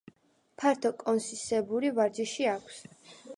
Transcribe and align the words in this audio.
ფართო 0.61 0.91
კონუსისებური 1.03 1.93
ვარჯი 2.01 2.49
აქვს. 2.55 2.81